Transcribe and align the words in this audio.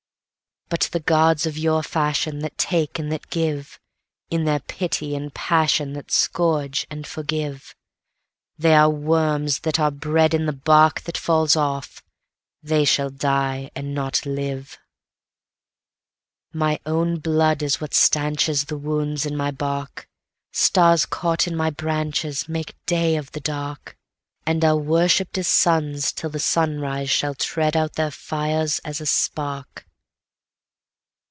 But 0.73 0.87
the 0.93 1.01
Gods 1.01 1.45
of 1.45 1.57
your 1.57 1.81
fashionThat 1.81 2.55
take 2.55 2.97
and 2.97 3.11
that 3.11 3.29
give, 3.29 3.77
In 4.29 4.45
their 4.45 4.61
pity 4.61 5.17
and 5.17 5.33
passionThat 5.33 6.09
scourge 6.11 6.87
and 6.89 7.05
forgive, 7.05 7.75
They 8.57 8.73
are 8.73 8.89
worms 8.89 9.59
that 9.59 9.81
are 9.81 9.91
bred 9.91 10.33
in 10.33 10.45
the 10.45 10.53
bark 10.53 11.01
that 11.01 11.17
falls 11.17 11.57
off: 11.57 12.01
they 12.63 12.85
shall 12.85 13.09
die 13.09 13.69
and 13.75 13.93
not 13.93 14.25
live.My 14.25 16.79
own 16.85 17.19
blood 17.19 17.61
is 17.61 17.81
what 17.81 17.91
stanchesThe 17.91 18.79
wounds 18.79 19.25
in 19.25 19.35
my 19.35 19.51
bark:Stars 19.51 21.05
caught 21.05 21.47
in 21.49 21.55
my 21.57 21.69
branchesMake 21.69 22.75
day 22.85 23.17
of 23.17 23.29
the 23.33 23.41
dark, 23.41 23.97
And 24.45 24.63
are 24.63 24.77
worshipp'd 24.77 25.37
as 25.37 25.49
suns 25.49 26.13
till 26.13 26.29
the 26.29 26.39
sunrise 26.39 27.09
shall 27.09 27.35
tread 27.35 27.75
out 27.75 27.95
their 27.95 28.11
fires 28.11 28.79
as 28.85 29.01
a 29.01 29.05
spark. 29.05 29.85